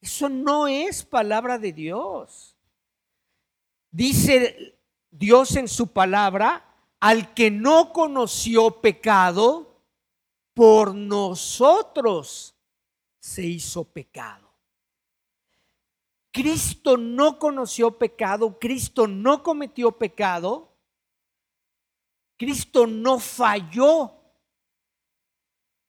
[0.00, 2.56] Eso no es palabra de Dios.
[3.90, 4.73] Dice
[5.16, 6.64] Dios en su palabra,
[6.98, 9.80] al que no conoció pecado,
[10.54, 12.56] por nosotros
[13.20, 14.50] se hizo pecado.
[16.32, 20.76] Cristo no conoció pecado, Cristo no cometió pecado,
[22.36, 24.12] Cristo no falló.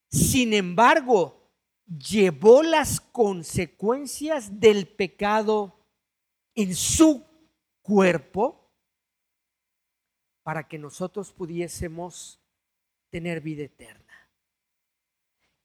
[0.07, 1.49] Sin embargo,
[1.87, 5.79] llevó las consecuencias del pecado
[6.53, 7.25] en su
[7.81, 8.64] cuerpo
[10.45, 12.39] para que nosotros pudiésemos
[13.09, 14.29] tener vida eterna.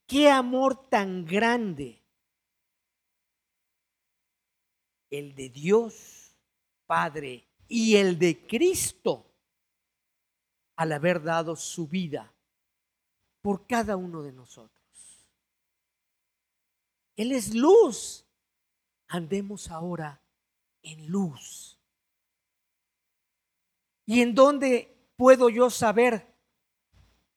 [0.07, 2.01] Qué amor tan grande
[5.11, 6.35] el de Dios
[6.87, 9.31] Padre y el de Cristo
[10.77, 12.33] al haber dado su vida
[13.39, 15.29] por cada uno de nosotros.
[17.15, 18.25] Él es luz.
[19.09, 20.23] Andemos ahora
[20.81, 21.80] en luz.
[24.11, 26.27] ¿Y en dónde puedo yo saber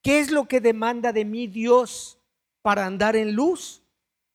[0.02, 2.18] qué es lo que demanda de mí Dios
[2.62, 3.84] para andar en luz?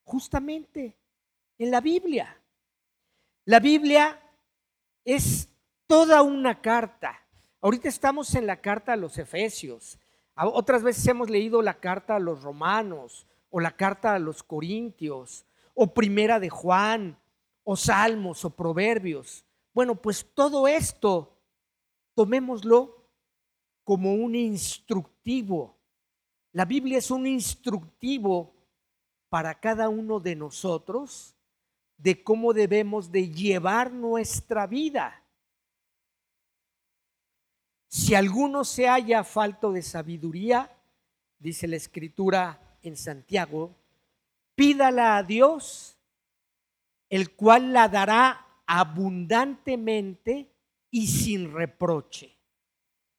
[0.06, 0.96] Justamente
[1.58, 2.42] en la Biblia.
[3.44, 4.22] La Biblia
[5.04, 5.50] es
[5.86, 7.20] toda una carta.
[7.60, 10.00] Ahorita estamos en la carta a los Efesios.
[10.34, 15.46] Otras veces hemos leído la carta a los Romanos o la carta a los Corintios
[15.74, 17.20] o Primera de Juan
[17.66, 19.44] o Salmos o Proverbios.
[19.74, 21.36] Bueno, pues todo esto
[22.20, 23.10] tomémoslo
[23.86, 25.80] como un instructivo.
[26.52, 28.54] La Biblia es un instructivo
[29.30, 31.38] para cada uno de nosotros
[31.96, 35.24] de cómo debemos de llevar nuestra vida.
[37.88, 40.70] Si alguno se haya falto de sabiduría,
[41.38, 43.78] dice la escritura en Santiago,
[44.56, 45.98] pídala a Dios,
[47.10, 50.59] el cual la dará abundantemente
[50.92, 52.38] y sin reproche.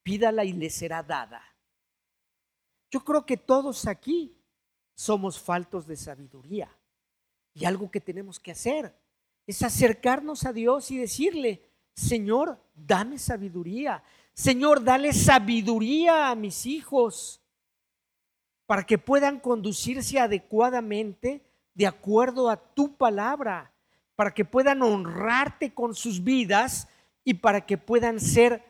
[0.03, 1.43] Pídala y le será dada.
[2.91, 4.37] Yo creo que todos aquí
[4.95, 6.71] somos faltos de sabiduría.
[7.55, 8.95] Y algo que tenemos que hacer
[9.47, 14.03] es acercarnos a Dios y decirle, Señor, dame sabiduría.
[14.33, 17.41] Señor, dale sabiduría a mis hijos
[18.67, 21.45] para que puedan conducirse adecuadamente
[21.75, 23.73] de acuerdo a tu palabra,
[24.15, 26.89] para que puedan honrarte con sus vidas
[27.25, 28.65] y para que puedan ser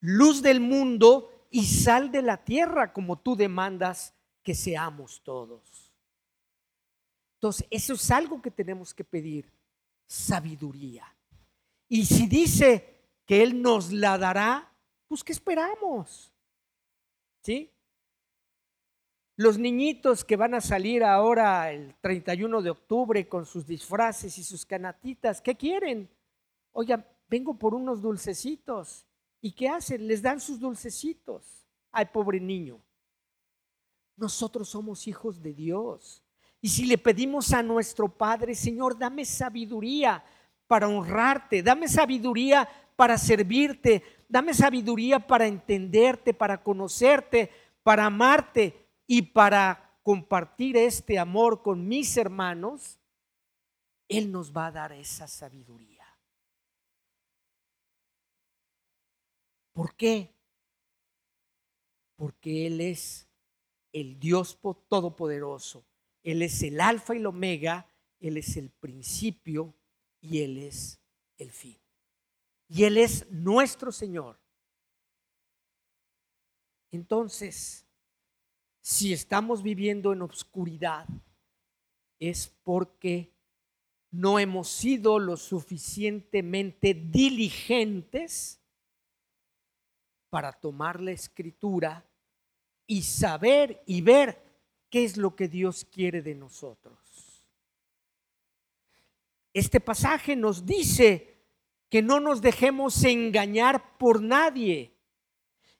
[0.00, 5.92] luz del mundo y sal de la tierra como tú demandas que seamos todos.
[7.34, 9.52] Entonces, eso es algo que tenemos que pedir,
[10.06, 11.04] sabiduría.
[11.88, 14.72] Y si dice que Él nos la dará,
[15.08, 16.32] pues ¿qué esperamos?
[17.42, 17.70] ¿Sí?
[19.36, 24.44] Los niñitos que van a salir ahora el 31 de octubre con sus disfraces y
[24.44, 26.08] sus canatitas, ¿qué quieren?
[26.72, 29.06] Oigan, vengo por unos dulcecitos.
[29.40, 30.06] ¿Y qué hacen?
[30.06, 31.66] Les dan sus dulcecitos.
[31.90, 32.78] Ay, pobre niño.
[34.18, 36.22] Nosotros somos hijos de Dios.
[36.60, 40.22] Y si le pedimos a nuestro Padre, Señor, dame sabiduría
[40.66, 47.50] para honrarte, dame sabiduría para servirte, dame sabiduría para entenderte, para conocerte,
[47.82, 53.00] para amarte y para compartir este amor con mis hermanos,
[54.06, 55.91] Él nos va a dar esa sabiduría.
[59.72, 60.34] ¿Por qué?
[62.16, 63.28] Porque Él es
[63.92, 64.58] el Dios
[64.88, 65.84] Todopoderoso.
[66.22, 67.86] Él es el alfa y el omega,
[68.20, 69.74] Él es el principio
[70.20, 71.00] y Él es
[71.38, 71.78] el fin.
[72.68, 74.38] Y Él es nuestro Señor.
[76.90, 77.86] Entonces,
[78.80, 81.06] si estamos viviendo en obscuridad,
[82.18, 83.32] es porque
[84.10, 88.61] no hemos sido lo suficientemente diligentes
[90.32, 92.06] para tomar la escritura
[92.86, 94.42] y saber y ver
[94.88, 96.98] qué es lo que Dios quiere de nosotros.
[99.52, 101.36] Este pasaje nos dice
[101.90, 104.96] que no nos dejemos engañar por nadie.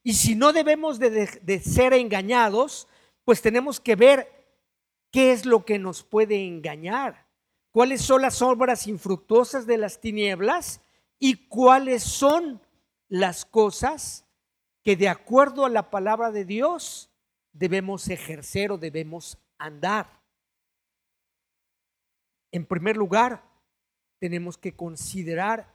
[0.02, 2.88] Y si no debemos de, ser engañados,
[3.24, 4.28] pues tenemos que ver
[5.10, 7.26] qué es lo que nos puede engañar,
[7.70, 10.82] cuáles son las obras infructuosas de las tinieblas
[11.18, 12.60] y cuáles son
[13.08, 14.26] las cosas
[14.82, 17.10] que de acuerdo a la palabra de Dios
[17.52, 20.20] debemos ejercer o debemos andar.
[22.50, 23.44] En primer lugar,
[24.18, 25.72] tenemos que considerar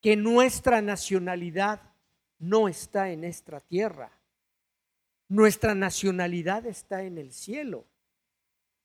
[0.00, 1.94] que nuestra nacionalidad
[2.38, 4.12] no está en esta tierra.
[5.28, 7.86] Nuestra nacionalidad está en el cielo,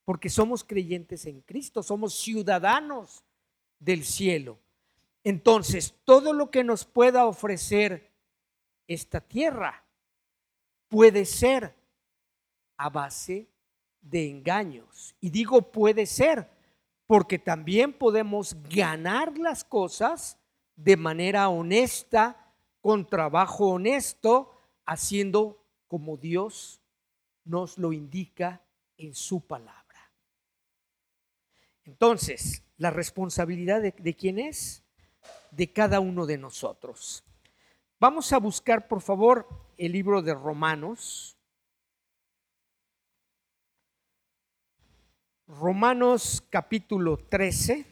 [0.03, 3.23] porque somos creyentes en Cristo, somos ciudadanos
[3.79, 4.59] del cielo.
[5.23, 8.14] Entonces, todo lo que nos pueda ofrecer
[8.87, 9.83] esta tierra
[10.87, 11.75] puede ser
[12.77, 13.47] a base
[14.01, 15.15] de engaños.
[15.19, 16.49] Y digo puede ser
[17.07, 20.37] porque también podemos ganar las cosas
[20.75, 24.51] de manera honesta, con trabajo honesto,
[24.85, 26.81] haciendo como Dios
[27.43, 28.61] nos lo indica
[28.97, 30.11] en su palabra.
[31.85, 34.83] Entonces, la responsabilidad de, quién es?
[35.51, 37.23] De cada uno de nosotros.
[37.97, 41.37] Vamos a buscar, por favor, el libro de Romanos.
[45.47, 47.85] Romanos capítulo 13.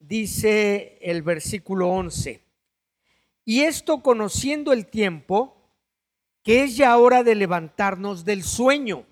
[0.00, 2.44] Dice el versículo 11,
[3.44, 5.56] y esto conociendo el tiempo,
[6.42, 9.06] que es ya hora de levantarnos del sueño.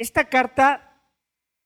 [0.00, 0.98] Esta carta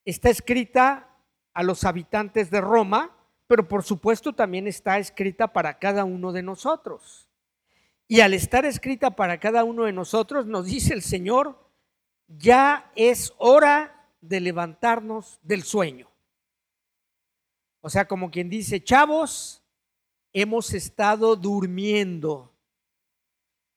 [0.05, 1.09] está escrita
[1.53, 3.17] a los habitantes de Roma,
[3.47, 7.29] pero por supuesto también está escrita para cada uno de nosotros.
[8.09, 11.71] Y al estar escrita para cada uno de nosotros, nos dice el Señor,
[12.27, 16.11] ya es hora de levantarnos del sueño.
[17.83, 19.63] O sea, como quien dice, chavos,
[20.33, 22.53] hemos estado durmiendo,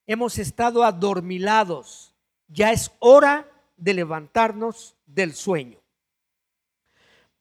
[0.07, 2.15] hemos estado adormilados,
[2.47, 5.79] ya es hora de levantarnos del sueño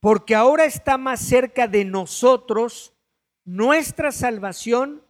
[0.07, 2.93] porque ahora está más cerca de nosotros
[3.45, 5.03] nuestra salvación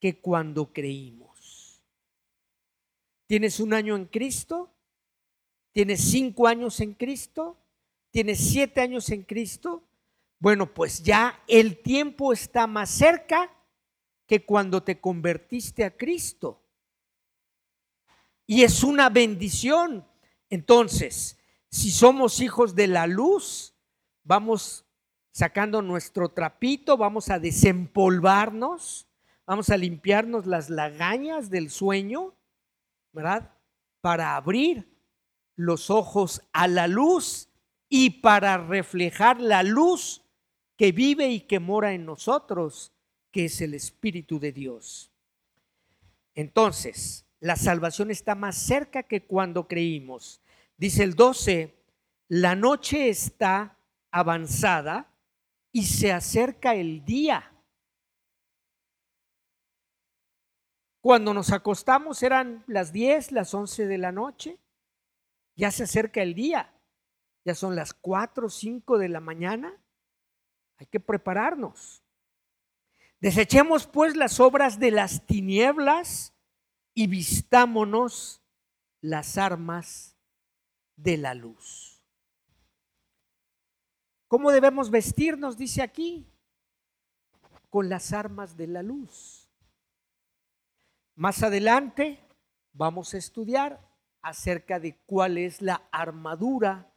[0.00, 1.80] que cuando creímos.
[3.28, 4.68] ¿Tienes un año en Cristo?
[5.70, 7.56] ¿Tienes cinco años en Cristo?
[8.10, 9.84] ¿Tienes siete años en Cristo?
[10.40, 13.52] Bueno, pues ya el tiempo está más cerca
[14.26, 16.60] que cuando te convertiste a Cristo.
[18.48, 20.04] Y es una bendición,
[20.50, 21.38] Entonces,
[21.70, 23.74] si somos hijos de la luz,
[24.24, 24.84] vamos
[25.30, 29.06] sacando nuestro trapito, vamos a desempolvarnos,
[29.46, 32.34] vamos a limpiarnos las lagañas del sueño,
[33.12, 33.54] ¿verdad?
[34.00, 34.90] Para abrir
[35.54, 37.48] los ojos a la luz
[37.88, 40.22] y para reflejar la luz
[40.76, 42.92] que vive y que mora en nosotros,
[43.30, 45.12] que es el Espíritu de Dios.
[46.34, 50.42] Entonces, la salvación está más cerca que cuando creímos.
[50.76, 51.74] Dice el 12,
[52.28, 53.78] la noche está
[54.10, 55.10] avanzada
[55.72, 57.52] y se acerca el día.
[61.00, 64.58] Cuando nos acostamos eran las 10, las 11 de la noche.
[65.56, 66.74] Ya se acerca el día.
[67.44, 69.74] Ya son las 4, 5 de la mañana.
[70.76, 72.02] Hay que prepararnos.
[73.18, 76.34] Desechemos pues las obras de las tinieblas
[76.94, 78.42] y vistámonos
[79.00, 80.16] las armas
[80.96, 82.02] de la luz.
[84.28, 85.56] ¿Cómo debemos vestirnos?
[85.56, 86.26] Dice aquí,
[87.68, 89.48] con las armas de la luz.
[91.14, 92.18] Más adelante
[92.72, 93.80] vamos a estudiar
[94.22, 96.92] acerca de cuál es la armadura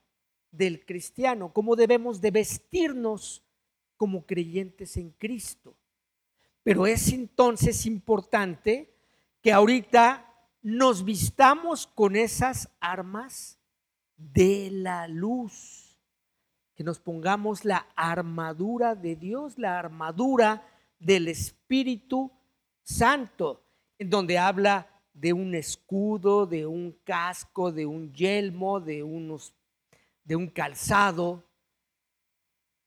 [0.52, 3.44] del cristiano, cómo debemos de vestirnos
[3.98, 5.76] como creyentes en Cristo.
[6.64, 8.93] Pero es entonces importante
[9.44, 10.26] que ahorita
[10.62, 13.60] nos vistamos con esas armas
[14.16, 16.00] de la luz,
[16.74, 20.66] que nos pongamos la armadura de Dios, la armadura
[20.98, 22.32] del Espíritu
[22.82, 23.66] Santo,
[24.00, 29.54] en donde habla de un escudo, de un casco, de un yelmo, de unos
[30.24, 31.44] de un calzado.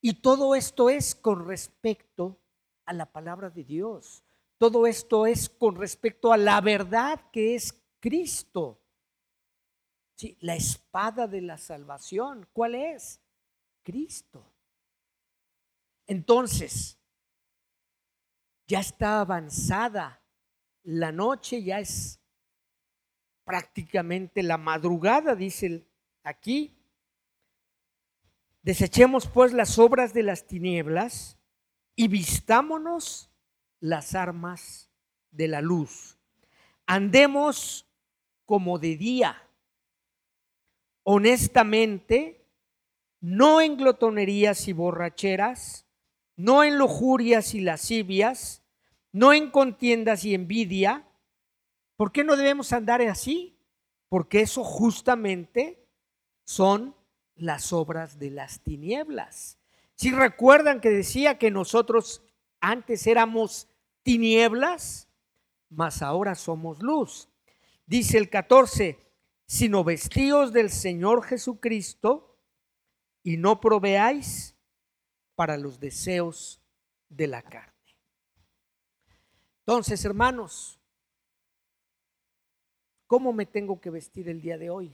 [0.01, 2.39] Y todo esto es con respecto
[2.83, 4.23] a la palabra de Dios.
[4.57, 8.81] Todo esto es con respecto a la verdad que es Cristo.
[10.15, 13.21] Sí, la espada de la salvación, ¿cuál es?
[13.83, 14.43] Cristo.
[16.07, 16.97] Entonces,
[18.67, 20.21] ya está avanzada
[20.83, 22.19] la noche, ya es
[23.43, 25.87] prácticamente la madrugada, dice
[26.23, 26.73] aquí.
[28.63, 31.37] Desechemos pues las obras de las tinieblas
[31.95, 33.29] y vistámonos
[33.79, 34.89] las armas
[35.31, 36.17] de la luz.
[36.85, 37.85] Andemos
[38.45, 39.41] como de día,
[41.03, 42.45] honestamente,
[43.19, 45.85] no en glotonerías y borracheras,
[46.35, 48.63] no en lujurias y lascivias,
[49.11, 51.07] no en contiendas y envidia.
[51.95, 53.57] ¿Por qué no debemos andar así?
[54.09, 55.83] Porque eso justamente
[56.45, 56.95] son
[57.35, 59.57] las obras de las tinieblas.
[59.95, 62.23] Si recuerdan que decía que nosotros
[62.69, 63.69] antes éramos
[64.03, 65.07] tinieblas,
[65.69, 67.29] mas ahora somos luz.
[67.85, 68.99] Dice el 14,
[69.45, 72.37] sino vestíos del Señor Jesucristo
[73.23, 74.57] y no proveáis
[75.35, 76.61] para los deseos
[77.07, 77.73] de la carne.
[79.59, 80.77] Entonces, hermanos,
[83.05, 84.93] ¿cómo me tengo que vestir el día de hoy?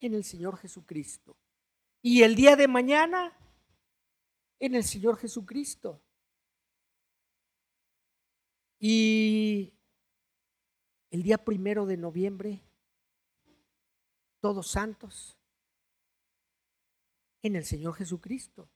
[0.00, 1.36] En el Señor Jesucristo.
[2.00, 3.36] Y el día de mañana,
[4.58, 6.00] en el Señor Jesucristo.
[8.88, 9.74] Y
[11.10, 12.62] el día primero de noviembre,
[14.38, 15.36] todos santos,
[17.42, 18.70] en el Señor Jesucristo.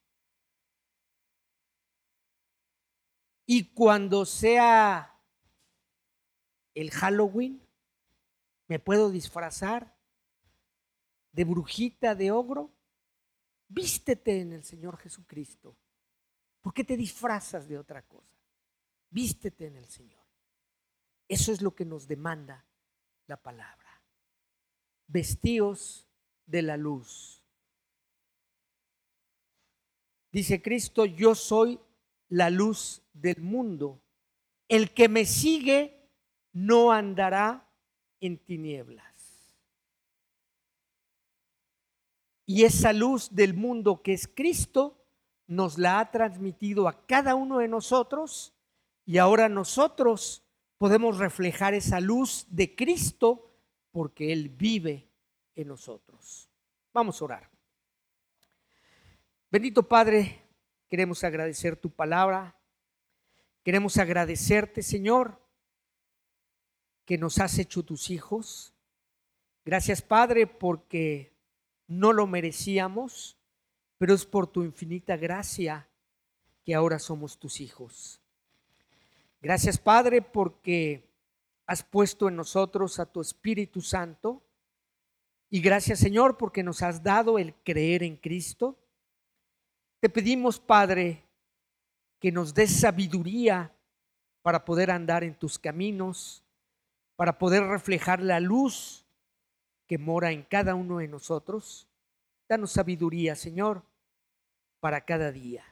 [3.46, 5.16] Y cuando sea
[6.74, 7.62] el Halloween,
[8.66, 9.96] me puedo disfrazar
[11.30, 12.72] de brujita, de ogro.
[13.68, 15.76] Vístete en el Señor Jesucristo.
[16.61, 18.30] ¿Por qué te disfrazas de otra cosa?
[19.11, 20.24] Vístete en el Señor.
[21.28, 22.64] Eso es lo que nos demanda
[23.26, 24.02] la palabra.
[25.06, 26.08] Vestíos
[26.46, 27.44] de la luz.
[30.32, 31.80] Dice Cristo, yo soy
[32.28, 34.00] la luz del mundo.
[34.68, 36.08] El que me sigue
[36.52, 37.68] no andará
[38.20, 39.06] en tinieblas.
[42.46, 45.04] Y esa luz del mundo que es Cristo
[45.46, 48.54] nos la ha transmitido a cada uno de nosotros
[49.11, 50.44] y ahora nosotros
[50.78, 53.50] podemos reflejar esa luz de Cristo
[53.90, 55.11] porque Él vive
[55.56, 56.48] en nosotros.
[56.92, 57.50] Vamos a orar.
[59.50, 60.44] Bendito Padre,
[60.88, 62.56] queremos agradecer tu palabra.
[63.64, 65.44] Queremos agradecerte, Señor,
[67.04, 68.76] que nos has hecho tus hijos.
[69.64, 71.34] Gracias, Padre, porque
[71.88, 73.36] no lo merecíamos,
[73.98, 75.88] pero es por tu infinita gracia
[76.64, 78.19] que ahora somos tus hijos.
[79.43, 81.11] Gracias, Padre, porque
[81.66, 84.43] has puesto en nosotros a tu Espíritu Santo
[85.49, 88.78] Y gracias Señor porque nos has dado el creer en Cristo.
[90.01, 91.24] Te pedimos, Padre,
[92.20, 93.74] que nos des sabiduría
[94.43, 96.45] para poder andar en tus caminos,
[97.16, 99.07] para poder reflejar la luz
[99.86, 101.88] que mora en cada uno de nosotros.
[102.49, 103.82] Danos sabiduría, Señor,
[104.80, 105.64] para cada día.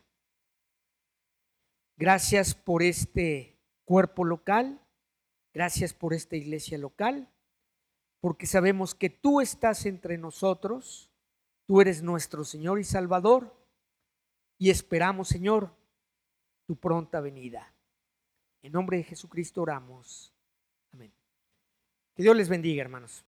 [1.96, 3.57] Gracias por este
[3.88, 4.78] cuerpo local,
[5.54, 7.32] gracias por esta iglesia local,
[8.20, 11.10] porque sabemos que tú estás entre nosotros,
[11.66, 13.56] tú eres nuestro Señor y Salvador,
[14.58, 15.74] y esperamos, Señor,
[16.66, 17.74] tu pronta venida.
[18.60, 20.34] En nombre de Jesucristo oramos.
[20.92, 21.10] Amén.
[22.14, 23.24] Que Dios les bendiga, hermanos.